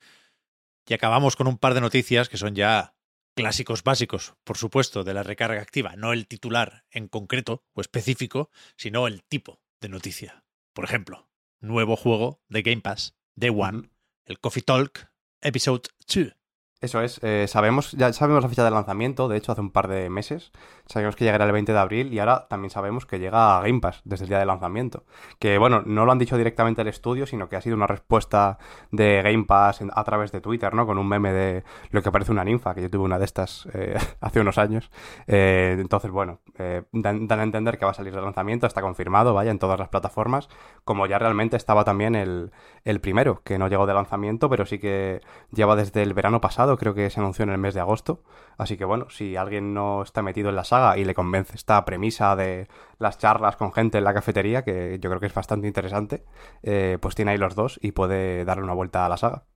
Y 0.87 0.95
acabamos 0.95 1.37
con 1.37 1.47
un 1.47 1.59
par 1.59 1.75
de 1.75 1.81
noticias 1.81 2.29
que 2.29 2.37
son 2.37 2.55
ya 2.55 2.95
clásicos 3.35 3.83
básicos, 3.83 4.35
por 4.45 4.57
supuesto, 4.57 5.05
de 5.05 5.15
la 5.15 5.23
recarga 5.23 5.61
activa, 5.61 5.97
no 5.97 6.13
el 6.13 6.27
titular 6.27 6.85
en 6.91 7.09
concreto 7.09 7.65
o 7.73 7.81
específico, 7.81 8.51
sino 8.77 9.07
el 9.07 9.23
tipo 9.23 9.61
de 9.81 9.89
noticia. 9.89 10.45
Por 10.73 10.85
ejemplo, 10.85 11.29
nuevo 11.61 11.97
juego 11.97 12.43
de 12.49 12.63
Game 12.63 12.83
Pass, 12.83 13.15
Day 13.35 13.51
One, 13.51 13.91
el 14.25 14.39
Coffee 14.39 14.63
Talk 14.63 15.11
Episode 15.41 15.89
2. 16.07 16.42
Eso 16.83 17.01
es, 17.01 17.21
eh, 17.23 17.47
sabemos, 17.49 17.93
ya 17.93 18.13
sabemos 18.13 18.43
la 18.43 18.49
fecha 18.49 18.65
de 18.65 18.71
lanzamiento, 18.71 19.29
de 19.29 19.37
hecho 19.39 19.53
hace 19.53 19.61
un 19.61 19.71
par 19.71 19.87
de 19.87 20.11
meses, 20.11 20.53
sabíamos 20.87 21.17
que 21.17 21.25
llegará 21.25 21.45
el 21.45 21.53
20 21.53 21.73
de 21.73 21.79
abril 21.79 22.13
y 22.13 22.19
ahora 22.19 22.47
también 22.49 22.71
sabemos 22.71 23.07
que 23.07 23.19
llega 23.19 23.57
a 23.57 23.63
Game 23.63 23.81
Pass 23.81 24.03
desde 24.05 24.25
el 24.25 24.29
día 24.29 24.39
de 24.39 24.47
lanzamiento. 24.47 25.05
Que 25.39 25.59
bueno, 25.59 25.83
no 25.87 26.05
lo 26.05 26.13
han 26.13 26.19
dicho 26.19 26.37
directamente 26.37 26.83
el 26.83 26.89
estudio, 26.89 27.27
sino 27.27 27.49
que 27.49 27.57
ha 27.57 27.61
sido 27.61 27.77
una 27.77 27.87
respuesta 27.87 28.59
de 28.91 29.23
Game 29.23 29.45
Pass 29.45 29.81
a 29.91 30.05
través 30.05 30.33
de 30.33 30.41
Twitter, 30.41 30.75
¿no? 30.75 30.87
Con 30.87 30.99
un 30.99 31.09
meme 31.09 31.33
de 31.33 31.65
lo 31.91 32.03
que 32.03 32.11
parece 32.11 32.33
una 32.33 32.45
ninfa, 32.45 32.75
que 32.75 32.83
yo 32.83 32.91
tuve 32.91 33.05
una 33.05 33.19
de 33.19 33.25
estas 33.25 33.69
eh, 33.75 33.97
hace 34.21 34.41
unos 34.41 34.59
años. 34.59 34.91
Eh, 35.27 35.77
entonces, 35.79 36.11
bueno, 36.11 36.41
eh, 36.59 36.83
dan, 36.93 37.27
dan 37.27 37.41
a 37.41 37.43
entender 37.45 37.79
que 37.79 37.85
va 37.85 37.93
a 37.93 37.95
salir 37.95 38.15
de 38.15 38.21
lanzamiento, 38.21 38.67
está 38.67 38.83
confirmado, 38.83 39.35
vaya, 39.35 39.51
en 39.51 39.59
todas 39.59 39.79
las 39.79 39.89
plataformas, 39.89 40.49
como 40.85 41.07
ya 41.07 41.19
realmente 41.19 41.57
estaba 41.57 41.85
también 41.85 42.15
el, 42.15 42.53
el 42.85 43.01
primero, 43.01 43.43
que 43.45 43.59
no 43.59 43.69
llegó 43.69 43.87
de 43.87 43.95
lanzamiento, 43.95 44.51
pero 44.51 44.67
sí 44.67 44.79
que 44.79 45.21
lleva 45.53 45.77
desde 45.77 46.03
el 46.03 46.13
verano 46.15 46.41
pasado, 46.41 46.72
creo 46.77 46.95
que 46.95 47.11
se 47.11 47.21
anunció 47.21 47.43
en 47.45 47.51
el 47.51 47.59
mes 47.59 47.75
de 47.75 47.81
agosto. 47.81 48.23
Así 48.59 48.77
que 48.77 48.85
bueno, 48.85 49.09
si 49.11 49.37
alguien 49.37 49.75
no 49.75 50.03
está 50.03 50.23
metido 50.23 50.49
en 50.51 50.57
la 50.57 50.65
saga 50.65 50.97
y 50.99 51.05
le 51.05 51.15
convence 51.15 51.55
esta 51.57 51.85
premisa 51.85 52.37
de 52.37 52.69
las 52.99 53.19
charlas 53.19 53.57
con 53.57 53.73
gente 53.73 53.99
en 53.99 54.05
la 54.05 54.15
cafetería, 54.15 54.63
que 54.65 54.99
yo 55.01 55.11
creo 55.11 55.21
que 55.21 55.27
es 55.27 55.35
bastante 55.35 55.67
interesante, 55.67 56.25
eh, 56.63 56.99
pues 57.01 57.15
tiene 57.15 57.33
ahí 57.33 57.39
los 57.39 57.55
dos 57.55 57.79
y 57.83 57.93
puede 57.93 58.45
darle 58.45 58.65
una 58.65 58.75
vuelta 58.75 59.05
a 59.07 59.09
la 59.09 59.17
saga. 59.17 59.47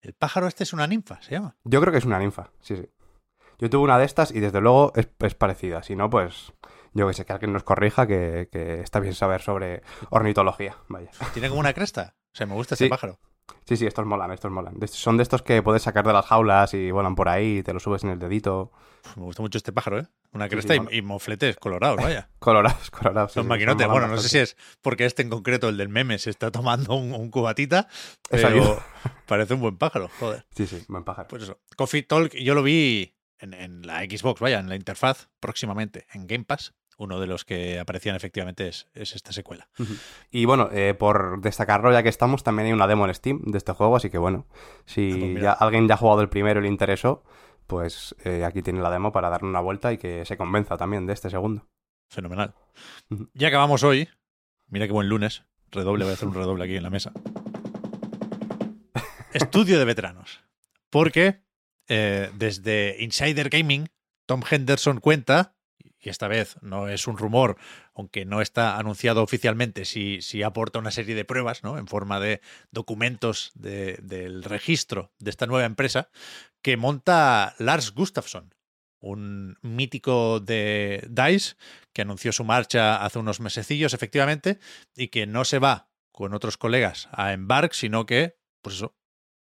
El 0.00 0.12
pájaro 0.14 0.46
este 0.46 0.64
es 0.64 0.72
una 0.72 0.86
ninfa, 0.86 1.22
se 1.22 1.32
llama. 1.32 1.56
Yo 1.64 1.80
creo 1.80 1.90
que 1.92 1.98
es 1.98 2.04
una 2.04 2.18
ninfa, 2.18 2.50
sí, 2.60 2.76
sí. 2.76 2.88
Yo 3.58 3.70
tuve 3.70 3.84
una 3.84 3.98
de 3.98 4.04
estas 4.04 4.32
y 4.32 4.40
desde 4.40 4.60
luego 4.60 4.92
es, 4.96 5.08
es 5.20 5.34
parecida. 5.34 5.82
Si 5.82 5.94
no, 5.96 6.10
pues 6.10 6.52
yo 6.92 7.06
que 7.06 7.14
sé, 7.14 7.24
que 7.24 7.32
alguien 7.32 7.52
nos 7.52 7.62
corrija, 7.62 8.06
que, 8.06 8.48
que 8.50 8.80
está 8.80 8.98
bien 9.00 9.14
saber 9.14 9.40
sobre 9.42 9.82
ornitología. 10.10 10.76
Vaya. 10.88 11.10
Tiene 11.32 11.48
como 11.48 11.60
una 11.60 11.72
cresta. 11.72 12.16
O 12.32 12.36
sea, 12.36 12.46
me 12.46 12.54
gusta 12.54 12.74
Sí. 12.76 12.88
pájaro. 12.88 13.18
Sí, 13.66 13.76
sí, 13.76 13.86
estos 13.86 14.04
molan, 14.06 14.30
estos 14.30 14.50
molan. 14.50 14.76
Son 14.88 15.16
de 15.16 15.22
estos 15.22 15.42
que 15.42 15.62
puedes 15.62 15.82
sacar 15.82 16.06
de 16.06 16.12
las 16.12 16.26
jaulas 16.26 16.74
y 16.74 16.90
vuelan 16.90 17.14
por 17.14 17.28
ahí, 17.28 17.62
te 17.62 17.72
lo 17.72 17.80
subes 17.80 18.04
en 18.04 18.10
el 18.10 18.18
dedito. 18.18 18.72
Uf, 19.04 19.16
me 19.16 19.22
gusta 19.24 19.42
mucho 19.42 19.58
este 19.58 19.72
pájaro, 19.72 19.98
¿eh? 20.00 20.06
Una 20.32 20.48
cresta 20.48 20.74
sí, 20.74 20.80
y- 20.90 20.98
y, 20.98 21.02
mofletes 21.02 21.56
colorados, 21.56 21.96
vaya. 22.02 22.28
Colorados, 22.38 22.90
colorados. 22.90 23.32
Son 23.32 23.44
sí, 23.44 23.48
maquinotes. 23.48 23.86
Bueno, 23.86 24.06
no 24.08 24.18
sé 24.18 24.28
si 24.28 24.38
es 24.38 24.56
porque 24.82 25.04
este 25.06 25.22
en 25.22 25.30
concreto, 25.30 25.68
el 25.68 25.76
del 25.76 25.88
meme, 25.88 26.18
se 26.18 26.30
está 26.30 26.50
tomando 26.50 26.94
un, 26.94 27.12
un 27.14 27.30
cubatita, 27.30 27.88
pero 28.30 28.82
parece 29.26 29.54
un 29.54 29.60
buen 29.60 29.76
pájaro, 29.78 30.10
joder. 30.20 30.44
Sí, 30.54 30.66
sí, 30.66 30.84
buen 30.88 31.04
pájaro. 31.04 31.28
Pues 31.28 31.44
eso. 31.44 31.58
Coffee 31.76 32.02
Talk, 32.02 32.34
yo 32.34 32.54
lo 32.54 32.62
vi 32.62 33.14
en, 33.38 33.54
en 33.54 33.86
la 33.86 34.00
Xbox, 34.00 34.40
vaya, 34.40 34.58
en 34.58 34.68
la 34.68 34.76
interfaz 34.76 35.28
próximamente, 35.40 36.06
en 36.12 36.26
Game 36.26 36.44
Pass. 36.44 36.74
Uno 36.98 37.20
de 37.20 37.26
los 37.26 37.44
que 37.44 37.78
aparecían 37.78 38.14
efectivamente 38.16 38.68
es, 38.68 38.88
es 38.94 39.14
esta 39.14 39.32
secuela. 39.32 39.68
Y 40.30 40.44
bueno, 40.44 40.68
eh, 40.72 40.94
por 40.94 41.40
destacarlo 41.40 41.92
ya 41.92 42.02
que 42.02 42.08
estamos, 42.08 42.42
también 42.44 42.66
hay 42.66 42.72
una 42.72 42.86
demo 42.86 43.06
en 43.06 43.14
Steam 43.14 43.42
de 43.44 43.58
este 43.58 43.72
juego, 43.72 43.96
así 43.96 44.10
que 44.10 44.18
bueno, 44.18 44.46
si 44.86 45.12
Ah, 45.12 45.16
pues 45.18 45.42
ya 45.42 45.52
alguien 45.52 45.88
ya 45.88 45.94
ha 45.94 45.98
jugado 45.98 46.20
el 46.20 46.28
primero 46.28 46.60
y 46.60 46.64
le 46.64 46.68
interesó, 46.68 47.24
pues 47.66 48.14
eh, 48.24 48.44
aquí 48.44 48.62
tiene 48.62 48.80
la 48.80 48.90
demo 48.90 49.12
para 49.12 49.28
darle 49.28 49.48
una 49.48 49.60
vuelta 49.60 49.92
y 49.92 49.98
que 49.98 50.24
se 50.24 50.36
convenza 50.36 50.76
también 50.76 51.06
de 51.06 51.12
este 51.12 51.30
segundo. 51.30 51.66
Fenomenal. 52.08 52.54
Ya 53.32 53.48
acabamos 53.48 53.82
hoy 53.82 54.08
Mira 54.68 54.86
qué 54.86 54.92
buen 54.92 55.08
lunes. 55.08 55.44
Redoble, 55.70 56.04
voy 56.04 56.12
a 56.12 56.14
hacer 56.14 56.28
un 56.28 56.34
redoble 56.34 56.64
aquí 56.64 56.76
en 56.76 56.82
la 56.82 56.90
mesa. 56.90 57.12
Estudio 59.32 59.78
de 59.78 59.84
veteranos. 59.84 60.40
Porque 60.90 61.42
eh, 61.88 62.30
desde 62.34 62.96
Insider 63.00 63.50
Gaming, 63.50 63.88
Tom 64.26 64.42
Henderson 64.48 65.00
cuenta, 65.00 65.53
y 66.04 66.10
esta 66.10 66.28
vez 66.28 66.56
no 66.60 66.88
es 66.88 67.06
un 67.06 67.16
rumor, 67.16 67.56
aunque 67.94 68.24
no 68.24 68.40
está 68.40 68.78
anunciado 68.78 69.22
oficialmente, 69.22 69.84
si, 69.84 70.20
si 70.22 70.42
aporta 70.42 70.78
una 70.78 70.90
serie 70.90 71.14
de 71.14 71.24
pruebas, 71.24 71.62
¿no? 71.64 71.78
En 71.78 71.86
forma 71.86 72.20
de 72.20 72.40
documentos 72.70 73.50
de- 73.54 73.98
del 74.02 74.44
registro 74.44 75.12
de 75.18 75.30
esta 75.30 75.46
nueva 75.46 75.64
empresa, 75.66 76.10
que 76.62 76.76
monta 76.76 77.54
Lars 77.58 77.92
Gustafsson, 77.92 78.54
un 79.00 79.58
mítico 79.60 80.40
de 80.40 81.06
DICE 81.10 81.56
que 81.92 82.02
anunció 82.02 82.32
su 82.32 82.44
marcha 82.44 83.04
hace 83.04 83.18
unos 83.18 83.40
mesecillos, 83.40 83.92
efectivamente, 83.94 84.58
y 84.96 85.08
que 85.08 85.26
no 85.26 85.44
se 85.44 85.58
va 85.58 85.88
con 86.12 86.32
otros 86.34 86.56
colegas 86.56 87.08
a 87.12 87.32
Embark, 87.32 87.72
sino 87.74 88.06
que, 88.06 88.36
pues 88.62 88.76
eso, 88.76 88.96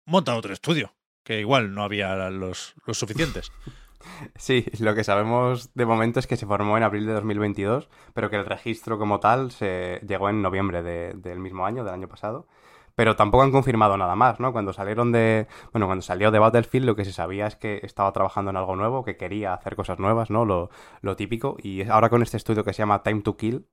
monta 0.06 0.36
otro 0.36 0.54
estudio, 0.54 0.96
que 1.24 1.40
igual 1.40 1.74
no 1.74 1.84
había 1.84 2.16
los, 2.30 2.74
los 2.86 2.98
suficientes. 2.98 3.52
Sí, 4.36 4.66
lo 4.80 4.96
que 4.96 5.04
sabemos 5.04 5.74
de 5.74 5.86
momento 5.86 6.20
es 6.20 6.28
que 6.28 6.38
se 6.38 6.46
formó 6.46 6.78
en 6.78 6.84
abril 6.84 7.06
de 7.06 7.14
2022, 7.14 7.90
pero 8.14 8.30
que 8.30 8.36
el 8.38 8.46
registro 8.46 8.98
como 9.00 9.20
tal 9.20 9.52
se 9.52 10.00
llegó 10.08 10.30
en 10.30 10.42
noviembre 10.42 10.84
de- 10.84 11.14
del 11.16 11.40
mismo 11.40 11.66
año, 11.66 11.84
del 11.84 11.94
año 11.94 12.08
pasado. 12.08 12.48
Pero 12.96 13.16
tampoco 13.16 13.44
han 13.44 13.52
confirmado 13.52 13.98
nada 13.98 14.16
más, 14.16 14.40
¿no? 14.40 14.52
Cuando 14.54 14.72
salieron 14.72 15.12
de. 15.12 15.48
Bueno, 15.72 15.88
cuando 15.88 16.04
salió 16.04 16.30
de 16.30 16.38
Battlefield, 16.38 16.86
lo 16.86 16.96
que 16.96 17.06
se 17.06 17.12
sabía 17.12 17.48
es 17.48 17.56
que 17.56 17.80
estaba 17.82 18.12
trabajando 18.14 18.52
en 18.52 18.58
algo 18.58 18.76
nuevo, 18.76 19.04
que 19.04 19.18
quería 19.18 19.54
hacer 19.56 19.76
cosas 19.76 19.98
nuevas, 19.98 20.30
¿no? 20.30 20.46
Lo, 20.46 20.70
lo 21.02 21.16
típico. 21.16 21.58
Y 21.60 21.88
ahora 21.90 22.10
con 22.10 22.22
este 22.22 22.38
estudio 22.38 22.64
que 22.64 22.72
se 22.74 22.80
llama 22.84 23.02
Time 23.02 23.22
to 23.22 23.36
Kill, 23.36 23.66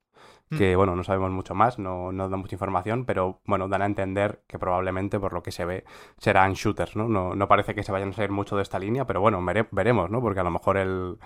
que 0.57 0.75
bueno, 0.77 0.97
no 0.97 1.05
sabemos 1.05 1.31
mucho 1.31 1.55
más, 1.55 1.79
no, 1.79 2.11
no 2.13 2.29
da 2.29 2.37
mucha 2.37 2.57
información, 2.57 3.05
pero 3.05 3.41
bueno, 3.47 3.69
dan 3.69 3.83
a 3.83 3.87
entender 3.87 4.43
que 4.49 4.59
probablemente, 4.59 5.21
por 5.21 5.33
lo 5.33 5.43
que 5.43 5.53
se 5.53 5.65
ve, 5.65 5.85
serán 6.19 6.55
shooters, 6.55 6.97
¿no? 6.97 7.09
No, 7.09 7.35
no 7.35 7.49
parece 7.49 7.75
que 7.75 7.83
se 7.85 7.93
vayan 7.93 8.11
a 8.11 8.13
salir 8.13 8.31
mucho 8.31 8.57
de 8.57 8.63
esta 8.63 8.79
línea, 8.79 9.07
pero 9.07 9.21
bueno, 9.21 9.41
vere- 9.43 9.69
veremos, 9.71 10.11
¿no? 10.11 10.21
Porque 10.21 10.41
a 10.41 10.45
lo 10.45 10.51
mejor 10.51 10.77
el, 10.77 11.19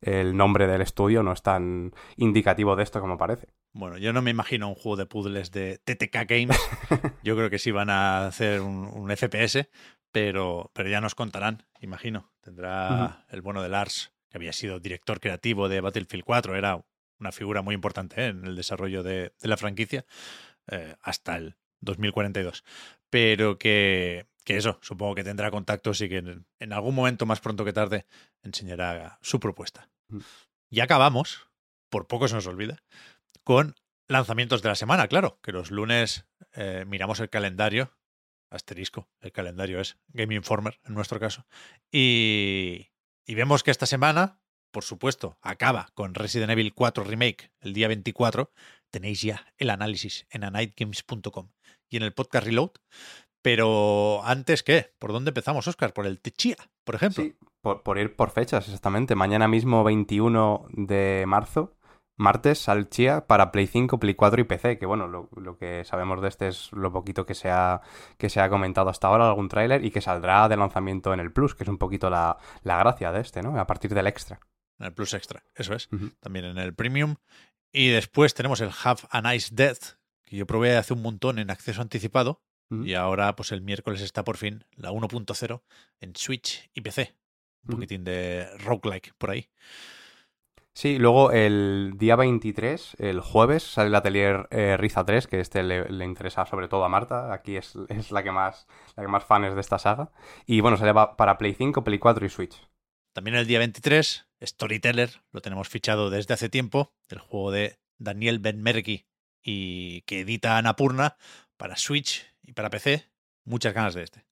el 0.00 0.36
nombre 0.36 0.66
del 0.66 0.80
estudio 0.82 1.22
no 1.22 1.32
es 1.32 1.42
tan 1.42 1.92
indicativo 2.16 2.76
de 2.76 2.82
esto 2.82 3.00
como 3.00 3.16
parece. 3.16 3.48
Bueno, 3.72 3.96
yo 3.98 4.12
no 4.12 4.22
me 4.22 4.30
imagino 4.30 4.68
un 4.68 4.74
juego 4.74 4.96
de 4.96 5.06
puzzles 5.06 5.50
de 5.50 5.78
TTK 5.78 6.28
Games. 6.28 6.58
Yo 7.22 7.34
creo 7.36 7.50
que 7.50 7.58
sí 7.58 7.70
van 7.72 7.90
a 7.90 8.26
hacer 8.26 8.60
un, 8.60 8.86
un 8.86 9.10
FPS, 9.10 9.68
pero, 10.12 10.70
pero 10.74 10.88
ya 10.88 11.00
nos 11.00 11.14
contarán, 11.14 11.64
imagino. 11.80 12.30
Tendrá 12.40 13.24
el 13.30 13.40
bueno 13.42 13.62
de 13.62 13.68
Lars, 13.70 14.12
que 14.30 14.38
había 14.38 14.52
sido 14.52 14.78
director 14.78 15.18
creativo 15.20 15.68
de 15.68 15.80
Battlefield 15.80 16.24
4, 16.24 16.54
era 16.54 16.84
una 17.24 17.32
figura 17.32 17.62
muy 17.62 17.74
importante 17.74 18.22
¿eh? 18.22 18.28
en 18.28 18.46
el 18.46 18.54
desarrollo 18.54 19.02
de, 19.02 19.32
de 19.40 19.48
la 19.48 19.56
franquicia 19.56 20.04
eh, 20.70 20.94
hasta 21.00 21.36
el 21.36 21.56
2042. 21.80 22.64
Pero 23.10 23.58
que, 23.58 24.26
que 24.44 24.56
eso, 24.56 24.78
supongo 24.82 25.14
que 25.14 25.24
tendrá 25.24 25.50
contactos 25.50 26.00
y 26.02 26.08
que 26.08 26.18
en, 26.18 26.46
en 26.58 26.72
algún 26.72 26.94
momento, 26.94 27.24
más 27.26 27.40
pronto 27.40 27.64
que 27.64 27.72
tarde, 27.72 28.06
enseñará 28.42 29.18
su 29.22 29.40
propuesta. 29.40 29.88
Mm. 30.08 30.20
Y 30.70 30.80
acabamos, 30.80 31.48
por 31.88 32.06
poco 32.06 32.28
se 32.28 32.34
nos 32.34 32.46
olvida, 32.46 32.82
con 33.42 33.74
lanzamientos 34.06 34.62
de 34.62 34.68
la 34.68 34.74
semana, 34.74 35.08
claro, 35.08 35.38
que 35.42 35.52
los 35.52 35.70
lunes 35.70 36.26
eh, 36.52 36.84
miramos 36.86 37.20
el 37.20 37.30
calendario, 37.30 37.96
asterisco, 38.50 39.08
el 39.20 39.32
calendario 39.32 39.80
es 39.80 39.98
Game 40.08 40.34
Informer 40.34 40.78
en 40.84 40.94
nuestro 40.94 41.18
caso, 41.18 41.46
y, 41.90 42.90
y 43.24 43.34
vemos 43.34 43.62
que 43.62 43.70
esta 43.70 43.86
semana, 43.86 44.40
por 44.74 44.82
supuesto, 44.84 45.38
acaba 45.40 45.88
con 45.94 46.14
Resident 46.14 46.50
Evil 46.50 46.74
4 46.74 47.04
Remake 47.04 47.52
el 47.60 47.72
día 47.72 47.86
24, 47.86 48.50
tenéis 48.90 49.22
ya 49.22 49.46
el 49.56 49.70
análisis 49.70 50.26
en 50.30 50.42
anightgames.com 50.42 51.48
y 51.88 51.96
en 51.96 52.02
el 52.02 52.12
podcast 52.12 52.44
Reload, 52.44 52.72
pero 53.40 54.24
antes, 54.24 54.64
¿qué? 54.64 54.92
¿Por 54.98 55.12
dónde 55.12 55.30
empezamos, 55.30 55.68
Oscar? 55.68 55.92
¿Por 55.92 56.06
el 56.06 56.18
Techia, 56.20 56.56
por 56.82 56.96
ejemplo? 56.96 57.22
Sí, 57.22 57.36
por, 57.60 57.84
por 57.84 57.98
ir 57.98 58.16
por 58.16 58.30
fechas, 58.30 58.66
exactamente. 58.66 59.14
Mañana 59.14 59.46
mismo, 59.46 59.84
21 59.84 60.66
de 60.70 61.24
marzo, 61.28 61.76
martes, 62.16 62.58
sale 62.58 62.88
Chia 62.88 63.28
para 63.28 63.52
Play 63.52 63.68
5, 63.68 64.00
Play 64.00 64.14
4 64.14 64.40
y 64.40 64.44
PC. 64.44 64.78
Que 64.78 64.86
bueno, 64.86 65.06
lo, 65.06 65.28
lo 65.36 65.56
que 65.56 65.84
sabemos 65.84 66.20
de 66.20 66.28
este 66.28 66.48
es 66.48 66.72
lo 66.72 66.90
poquito 66.90 67.26
que 67.26 67.34
se 67.34 67.48
ha, 67.48 67.80
que 68.18 68.28
se 68.28 68.40
ha 68.40 68.48
comentado 68.48 68.90
hasta 68.90 69.06
ahora, 69.06 69.28
algún 69.28 69.48
tráiler, 69.48 69.84
y 69.84 69.92
que 69.92 70.00
saldrá 70.00 70.48
de 70.48 70.56
lanzamiento 70.56 71.14
en 71.14 71.20
el 71.20 71.32
Plus, 71.32 71.54
que 71.54 71.62
es 71.62 71.68
un 71.68 71.78
poquito 71.78 72.10
la, 72.10 72.38
la 72.62 72.78
gracia 72.78 73.12
de 73.12 73.20
este, 73.20 73.42
¿no? 73.42 73.56
A 73.60 73.66
partir 73.68 73.94
del 73.94 74.08
extra. 74.08 74.40
En 74.78 74.86
el 74.86 74.92
Plus 74.92 75.14
Extra, 75.14 75.42
eso 75.54 75.74
es. 75.74 75.88
También 76.20 76.44
en 76.46 76.58
el 76.58 76.74
Premium. 76.74 77.16
Y 77.72 77.88
después 77.88 78.34
tenemos 78.34 78.60
el 78.60 78.70
Have 78.84 79.00
a 79.10 79.20
Nice 79.22 79.50
Death, 79.54 79.96
que 80.24 80.36
yo 80.36 80.46
probé 80.46 80.76
hace 80.76 80.92
un 80.94 81.02
montón 81.02 81.38
en 81.38 81.50
acceso 81.50 81.80
anticipado. 81.82 82.42
Y 82.70 82.94
ahora, 82.94 83.36
pues 83.36 83.52
el 83.52 83.60
miércoles 83.60 84.00
está 84.00 84.24
por 84.24 84.36
fin 84.36 84.64
la 84.74 84.90
1.0 84.90 85.62
en 86.00 86.16
Switch 86.16 86.70
y 86.74 86.80
PC. 86.80 87.14
Un 87.66 87.74
poquitín 87.76 88.02
de 88.04 88.48
roguelike 88.58 89.12
por 89.16 89.30
ahí. 89.30 89.48
Sí, 90.76 90.98
luego 90.98 91.30
el 91.30 91.92
día 91.98 92.16
23, 92.16 92.96
el 92.98 93.20
jueves, 93.20 93.62
sale 93.62 93.88
el 93.88 93.94
Atelier 93.94 94.48
eh, 94.50 94.76
Riza 94.76 95.04
3, 95.04 95.28
que 95.28 95.38
este 95.38 95.62
le, 95.62 95.88
le 95.88 96.04
interesa 96.04 96.46
sobre 96.46 96.66
todo 96.66 96.84
a 96.84 96.88
Marta, 96.88 97.32
aquí 97.32 97.56
es, 97.56 97.74
es 97.88 98.10
la 98.10 98.24
que 98.24 98.32
más 98.32 98.66
la 98.96 99.04
que 99.04 99.08
más 99.08 99.24
fan 99.24 99.44
es 99.44 99.54
de 99.54 99.60
esta 99.60 99.78
saga. 99.78 100.10
Y 100.46 100.60
bueno, 100.60 100.76
sale 100.76 100.92
pa- 100.92 101.16
para 101.16 101.38
Play 101.38 101.54
5, 101.54 101.84
Play 101.84 102.00
4 102.00 102.26
y 102.26 102.28
Switch. 102.28 102.60
También 103.14 103.36
el 103.36 103.46
día 103.46 103.60
23, 103.60 104.26
Storyteller, 104.46 105.10
lo 105.32 105.40
tenemos 105.40 105.68
fichado 105.68 106.10
desde 106.10 106.34
hace 106.34 106.48
tiempo, 106.48 106.92
el 107.08 107.18
juego 107.18 107.50
de 107.50 107.78
Daniel 107.98 108.38
Benmergui 108.38 109.06
y 109.42 110.02
que 110.02 110.20
edita 110.20 110.58
Anapurna 110.58 111.16
para 111.56 111.76
Switch 111.76 112.26
y 112.42 112.52
para 112.52 112.70
PC. 112.70 113.10
Muchas 113.44 113.74
ganas 113.74 113.94
de 113.94 114.02
este. 114.02 114.24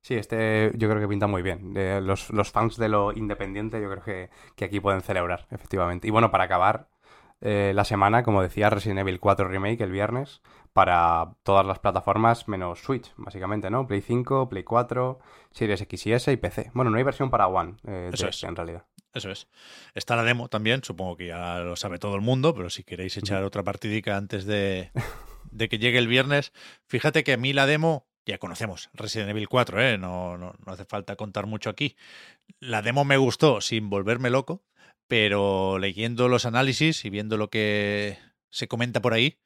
Sí, 0.00 0.14
este 0.14 0.72
yo 0.74 0.88
creo 0.88 1.00
que 1.00 1.08
pinta 1.08 1.26
muy 1.26 1.42
bien. 1.42 1.74
Los, 2.06 2.30
los 2.30 2.50
fans 2.50 2.76
de 2.76 2.88
lo 2.88 3.12
independiente 3.12 3.80
yo 3.80 3.90
creo 3.90 4.02
que, 4.02 4.30
que 4.56 4.64
aquí 4.64 4.80
pueden 4.80 5.02
celebrar, 5.02 5.46
efectivamente. 5.50 6.08
Y 6.08 6.10
bueno, 6.10 6.30
para 6.30 6.44
acabar 6.44 6.88
eh, 7.40 7.72
la 7.74 7.84
semana, 7.84 8.22
como 8.22 8.42
decía, 8.42 8.70
Resident 8.70 9.00
Evil 9.00 9.20
4 9.20 9.48
Remake 9.48 9.82
el 9.82 9.92
viernes 9.92 10.42
para 10.72 11.34
todas 11.42 11.64
las 11.64 11.78
plataformas 11.78 12.48
menos 12.48 12.80
Switch, 12.80 13.12
básicamente, 13.16 13.70
¿no? 13.70 13.86
Play 13.86 14.00
5, 14.00 14.48
Play 14.48 14.64
4, 14.64 15.18
Series 15.50 15.80
X 15.82 16.06
y 16.06 16.12
S 16.12 16.32
y 16.32 16.36
PC. 16.36 16.70
Bueno, 16.74 16.90
no 16.90 16.98
hay 16.98 17.04
versión 17.04 17.30
para 17.30 17.46
One 17.46 17.76
eh, 17.84 17.90
de 17.90 18.08
Eso 18.08 18.28
este, 18.28 18.28
es. 18.28 18.42
en 18.44 18.56
realidad. 18.56 18.84
Eso 19.14 19.30
es. 19.30 19.48
Está 19.94 20.16
la 20.16 20.22
demo 20.22 20.48
también, 20.48 20.84
supongo 20.84 21.16
que 21.16 21.26
ya 21.28 21.58
lo 21.60 21.76
sabe 21.76 21.98
todo 21.98 22.14
el 22.14 22.20
mundo, 22.20 22.54
pero 22.54 22.70
si 22.70 22.84
queréis 22.84 23.16
echar 23.16 23.42
otra 23.42 23.64
partidica 23.64 24.16
antes 24.16 24.44
de, 24.44 24.90
de 25.50 25.68
que 25.68 25.78
llegue 25.78 25.98
el 25.98 26.06
viernes, 26.08 26.52
fíjate 26.86 27.24
que 27.24 27.32
a 27.32 27.36
mí 27.36 27.52
la 27.52 27.66
demo, 27.66 28.06
ya 28.26 28.38
conocemos 28.38 28.90
Resident 28.92 29.30
Evil 29.30 29.48
4, 29.48 29.82
¿eh? 29.82 29.98
no, 29.98 30.36
no, 30.36 30.52
no 30.64 30.72
hace 30.72 30.84
falta 30.84 31.16
contar 31.16 31.46
mucho 31.46 31.70
aquí. 31.70 31.96
La 32.60 32.82
demo 32.82 33.04
me 33.04 33.16
gustó 33.16 33.60
sin 33.60 33.88
volverme 33.90 34.30
loco, 34.30 34.62
pero 35.08 35.78
leyendo 35.78 36.28
los 36.28 36.44
análisis 36.44 37.04
y 37.04 37.10
viendo 37.10 37.38
lo 37.38 37.48
que 37.48 38.18
se 38.50 38.68
comenta 38.68 39.00
por 39.00 39.14
ahí, 39.14 39.38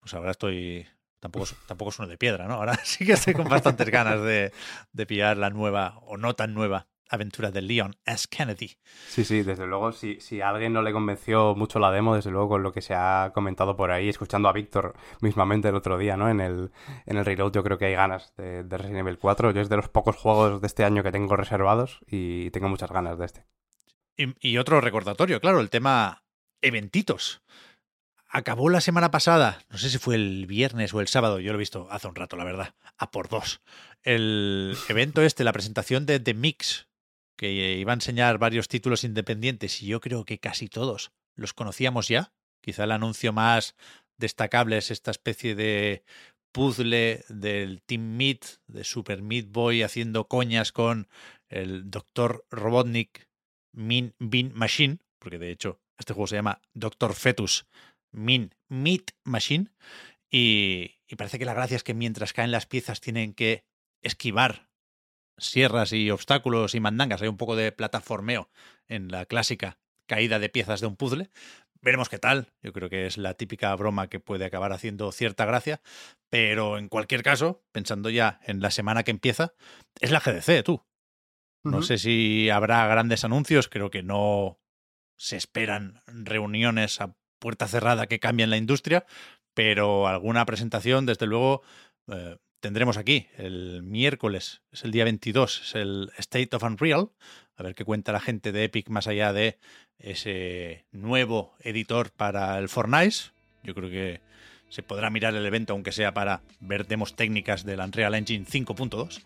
pues 0.00 0.14
ahora 0.14 0.30
estoy... 0.30 0.86
Tampoco, 1.20 1.46
es- 1.46 1.56
tampoco 1.66 1.90
es 1.90 1.98
uno 1.98 2.06
de 2.06 2.16
piedra, 2.16 2.46
¿no? 2.46 2.54
Ahora 2.54 2.76
sí 2.84 3.04
que 3.04 3.14
estoy 3.14 3.34
con 3.34 3.48
bastantes 3.48 3.90
ganas 3.90 4.22
de, 4.22 4.52
de 4.92 5.06
pillar 5.06 5.36
la 5.36 5.50
nueva, 5.50 5.98
o 6.04 6.16
no 6.16 6.34
tan 6.36 6.54
nueva, 6.54 6.86
aventura 7.08 7.50
de 7.50 7.62
Leon 7.62 7.96
S. 8.04 8.26
Kennedy. 8.30 8.76
Sí, 9.08 9.24
sí, 9.24 9.42
desde 9.42 9.66
luego, 9.66 9.92
si, 9.92 10.20
si 10.20 10.40
a 10.40 10.50
alguien 10.50 10.72
no 10.72 10.82
le 10.82 10.92
convenció 10.92 11.54
mucho 11.54 11.78
la 11.78 11.90
demo, 11.90 12.14
desde 12.14 12.30
luego 12.30 12.48
con 12.48 12.62
lo 12.62 12.72
que 12.72 12.82
se 12.82 12.94
ha 12.94 13.32
comentado 13.34 13.76
por 13.76 13.90
ahí, 13.90 14.08
escuchando 14.08 14.48
a 14.48 14.52
Víctor 14.52 14.94
mismamente 15.20 15.68
el 15.68 15.74
otro 15.74 15.98
día, 15.98 16.16
¿no? 16.16 16.28
En 16.28 16.40
el, 16.40 16.70
en 17.06 17.16
el 17.16 17.24
Reload 17.24 17.52
yo 17.52 17.62
creo 17.62 17.78
que 17.78 17.86
hay 17.86 17.94
ganas 17.94 18.34
de, 18.36 18.64
de 18.64 18.78
Resident 18.78 19.00
Evil 19.00 19.18
4. 19.18 19.52
Yo 19.52 19.60
es 19.60 19.68
de 19.68 19.76
los 19.76 19.88
pocos 19.88 20.16
juegos 20.16 20.60
de 20.60 20.66
este 20.66 20.84
año 20.84 21.02
que 21.02 21.12
tengo 21.12 21.36
reservados 21.36 22.00
y 22.06 22.50
tengo 22.50 22.68
muchas 22.68 22.90
ganas 22.90 23.18
de 23.18 23.26
este. 23.26 23.46
Y, 24.16 24.34
y 24.40 24.58
otro 24.58 24.80
recordatorio, 24.80 25.40
claro, 25.40 25.60
el 25.60 25.70
tema 25.70 26.24
eventitos. 26.62 27.42
Acabó 28.30 28.68
la 28.68 28.82
semana 28.82 29.10
pasada, 29.10 29.64
no 29.70 29.78
sé 29.78 29.88
si 29.88 29.96
fue 29.96 30.14
el 30.14 30.46
viernes 30.46 30.92
o 30.92 31.00
el 31.00 31.08
sábado, 31.08 31.40
yo 31.40 31.52
lo 31.52 31.58
he 31.58 31.60
visto 31.60 31.88
hace 31.90 32.08
un 32.08 32.14
rato, 32.14 32.36
la 32.36 32.44
verdad, 32.44 32.74
a 32.98 33.10
por 33.10 33.28
dos. 33.28 33.62
El 34.02 34.76
evento 34.88 35.22
este, 35.22 35.44
la 35.44 35.52
presentación 35.52 36.04
de 36.04 36.20
The 36.20 36.34
Mix, 36.34 36.87
que 37.38 37.76
iba 37.78 37.92
a 37.92 37.94
enseñar 37.94 38.38
varios 38.38 38.68
títulos 38.68 39.04
independientes 39.04 39.80
y 39.80 39.86
yo 39.86 40.00
creo 40.00 40.24
que 40.24 40.38
casi 40.38 40.68
todos 40.68 41.12
los 41.36 41.54
conocíamos 41.54 42.08
ya. 42.08 42.32
Quizá 42.60 42.84
el 42.84 42.92
anuncio 42.92 43.32
más 43.32 43.76
destacable 44.18 44.76
es 44.76 44.90
esta 44.90 45.12
especie 45.12 45.54
de 45.54 46.02
puzzle 46.52 47.24
del 47.28 47.80
Team 47.82 48.16
Meat, 48.16 48.44
de 48.66 48.82
Super 48.82 49.22
Meat 49.22 49.46
Boy 49.50 49.82
haciendo 49.82 50.26
coñas 50.26 50.72
con 50.72 51.08
el 51.48 51.88
Dr. 51.88 52.44
Robotnik 52.50 53.28
Min 53.72 54.14
Bean 54.18 54.50
Machine, 54.54 54.98
porque 55.20 55.38
de 55.38 55.52
hecho 55.52 55.80
este 55.96 56.14
juego 56.14 56.26
se 56.26 56.36
llama 56.36 56.60
Doctor 56.74 57.14
Fetus 57.14 57.66
Min 58.10 58.52
Meat 58.68 59.12
Machine, 59.24 59.70
y, 60.28 60.96
y 61.06 61.14
parece 61.16 61.38
que 61.38 61.44
la 61.44 61.54
gracia 61.54 61.76
es 61.76 61.84
que 61.84 61.94
mientras 61.94 62.32
caen 62.32 62.50
las 62.50 62.66
piezas 62.66 63.00
tienen 63.00 63.32
que 63.32 63.64
esquivar 64.02 64.67
sierras 65.38 65.92
y 65.92 66.10
obstáculos 66.10 66.74
y 66.74 66.80
mandangas, 66.80 67.22
hay 67.22 67.28
un 67.28 67.36
poco 67.36 67.56
de 67.56 67.72
plataformeo 67.72 68.50
en 68.88 69.08
la 69.08 69.26
clásica 69.26 69.78
caída 70.06 70.38
de 70.38 70.48
piezas 70.48 70.80
de 70.80 70.86
un 70.86 70.96
puzzle. 70.96 71.30
Veremos 71.80 72.08
qué 72.08 72.18
tal. 72.18 72.52
Yo 72.62 72.72
creo 72.72 72.90
que 72.90 73.06
es 73.06 73.18
la 73.18 73.34
típica 73.34 73.74
broma 73.76 74.08
que 74.08 74.18
puede 74.18 74.44
acabar 74.44 74.72
haciendo 74.72 75.12
cierta 75.12 75.44
gracia. 75.44 75.80
Pero 76.28 76.76
en 76.76 76.88
cualquier 76.88 77.22
caso, 77.22 77.62
pensando 77.72 78.10
ya 78.10 78.40
en 78.44 78.60
la 78.60 78.70
semana 78.70 79.04
que 79.04 79.12
empieza, 79.12 79.54
es 80.00 80.10
la 80.10 80.20
GDC, 80.20 80.64
tú. 80.64 80.82
No 81.64 81.82
sé 81.82 81.98
si 81.98 82.48
habrá 82.48 82.86
grandes 82.86 83.24
anuncios, 83.24 83.68
creo 83.68 83.90
que 83.90 84.02
no 84.02 84.58
se 85.16 85.36
esperan 85.36 86.02
reuniones 86.06 87.00
a 87.00 87.14
puerta 87.38 87.68
cerrada 87.68 88.06
que 88.06 88.20
cambien 88.20 88.48
la 88.48 88.56
industria, 88.56 89.04
pero 89.54 90.08
alguna 90.08 90.46
presentación, 90.46 91.04
desde 91.04 91.26
luego, 91.26 91.62
eh, 92.06 92.38
tendremos 92.60 92.96
aquí 92.96 93.26
el 93.36 93.82
miércoles, 93.82 94.62
es 94.72 94.84
el 94.84 94.90
día 94.90 95.04
22, 95.04 95.62
es 95.62 95.74
el 95.74 96.10
State 96.18 96.54
of 96.54 96.62
Unreal, 96.62 97.10
a 97.56 97.62
ver 97.62 97.74
qué 97.74 97.84
cuenta 97.84 98.12
la 98.12 98.20
gente 98.20 98.52
de 98.52 98.64
Epic 98.64 98.88
más 98.88 99.06
allá 99.06 99.32
de 99.32 99.58
ese 99.98 100.84
nuevo 100.92 101.54
editor 101.60 102.10
para 102.10 102.58
el 102.58 102.68
Fortnite. 102.68 103.32
Yo 103.64 103.74
creo 103.74 103.90
que 103.90 104.20
se 104.68 104.82
podrá 104.82 105.10
mirar 105.10 105.34
el 105.34 105.44
evento, 105.44 105.72
aunque 105.72 105.92
sea 105.92 106.12
para 106.12 106.42
ver 106.60 106.86
demos 106.86 107.16
técnicas 107.16 107.64
del 107.64 107.80
Unreal 107.80 108.14
Engine 108.14 108.46
5.2. 108.46 109.22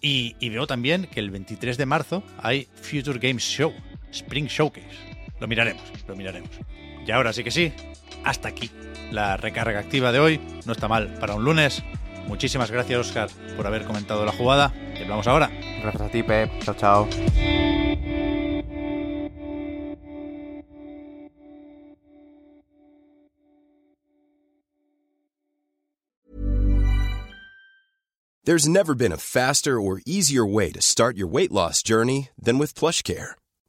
Y, 0.00 0.34
y, 0.40 0.48
veo 0.48 0.66
también 0.66 1.06
que 1.06 1.20
el 1.20 1.30
23 1.30 1.76
de 1.76 1.86
marzo 1.86 2.24
hay 2.38 2.66
Future 2.74 3.18
Games 3.18 3.42
Show, 3.42 3.72
Spring 4.10 4.46
Showcase. 4.46 4.86
Lo 5.38 5.46
miraremos, 5.46 5.82
lo 6.08 6.16
miraremos. 6.16 6.50
Y 7.06 7.10
ahora 7.10 7.32
sí 7.32 7.44
que 7.44 7.50
sí, 7.50 7.72
hasta 8.24 8.48
aquí. 8.48 8.70
La 9.12 9.36
recarga 9.36 9.78
activa 9.78 10.10
de 10.10 10.20
hoy 10.20 10.40
no 10.64 10.72
está 10.72 10.88
mal 10.88 11.12
para 11.18 11.34
un 11.34 11.44
lunes. 11.44 11.82
Muchísimas 12.30 12.70
gracias, 12.70 13.08
Oscar, 13.08 13.28
por 13.56 13.66
haber 13.66 13.84
comentado 13.84 14.24
la 14.24 14.30
jugada. 14.30 14.72
Y 14.96 15.02
hablamos 15.02 15.26
ahora. 15.26 15.50
Gracias 15.82 16.02
a 16.02 16.08
ti, 16.08 16.22
Pep. 16.22 16.48
Chao, 16.62 16.74
chao. 16.74 17.08
There's 28.44 28.68
never 28.68 28.94
been 28.94 29.12
a 29.12 29.16
faster 29.16 29.80
or 29.80 30.00
easier 30.06 30.46
way 30.46 30.70
to 30.72 30.80
start 30.80 31.16
your 31.16 31.28
weight 31.28 31.52
loss 31.52 31.82
journey 31.82 32.30
than 32.40 32.58
with 32.58 32.74
PlushCare. 32.74 33.32